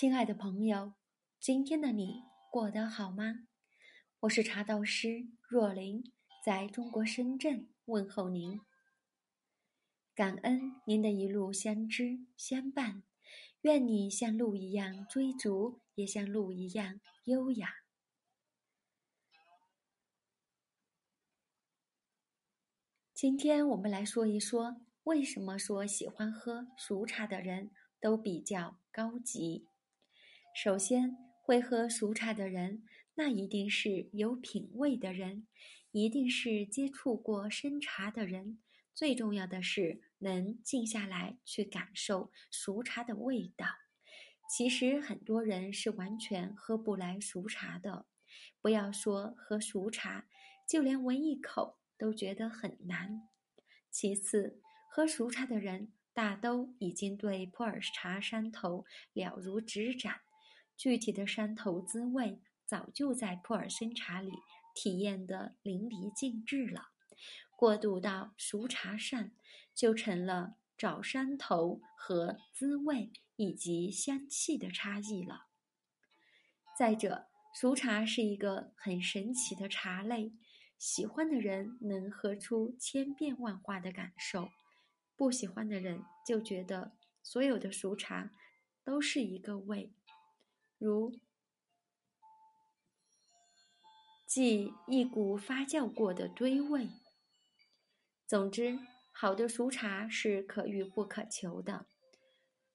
[0.00, 0.94] 亲爱的朋友，
[1.38, 3.46] 今天的你过得好吗？
[4.20, 6.10] 我是茶道师若琳，
[6.42, 8.62] 在中国深圳问候您。
[10.14, 13.02] 感恩您的一路相知相伴，
[13.60, 17.68] 愿你像鹿一样追逐，也像鹿一样优雅。
[23.12, 27.70] 今天我们来说一说，为什么说喜欢喝熟茶的人
[28.00, 29.66] 都比较高级。
[30.52, 32.82] 首先，会喝熟茶的人，
[33.14, 35.46] 那一定是有品味的人，
[35.92, 38.58] 一定是接触过生茶的人。
[38.92, 43.66] 最重要的是，能静下来去感受熟茶的味道。
[44.50, 48.06] 其实，很多人是完全喝不来熟茶的。
[48.60, 50.26] 不要说喝熟茶，
[50.68, 53.22] 就连闻一口都觉得很难。
[53.90, 60.16] 其次，喝熟茶的人大都已经对普洱茶山头了如指掌。
[60.80, 64.32] 具体的山头滋味，早就在普洱生茶里
[64.74, 66.88] 体验得淋漓尽致了。
[67.54, 69.30] 过渡到熟茶上，
[69.74, 75.48] 就成了找山头和滋味以及香气的差异了。
[76.78, 80.32] 再者，熟茶是一个很神奇的茶类，
[80.78, 84.48] 喜欢的人能喝出千变万化的感受，
[85.14, 88.30] 不喜欢的人就觉得所有的熟茶
[88.82, 89.92] 都是一个味。
[90.80, 91.12] 如，
[94.26, 96.88] 即一股发酵过的堆味。
[98.26, 98.78] 总之，
[99.12, 101.84] 好的熟茶是可遇不可求的，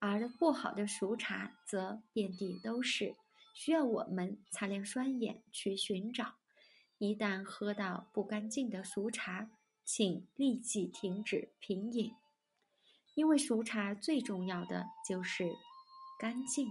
[0.00, 3.14] 而不好的熟茶则遍地都是，
[3.54, 6.34] 需要我们擦亮双眼去寻找。
[6.98, 9.48] 一旦喝到不干净的熟茶，
[9.84, 12.16] 请立即停止品饮，
[13.14, 15.52] 因为熟茶最重要的就是
[16.18, 16.66] 干净。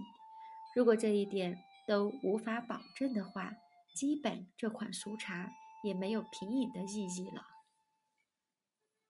[0.74, 3.52] 如果这一点都无法保证的话，
[3.94, 5.52] 基本这款熟茶
[5.84, 7.51] 也没有品饮的意义了。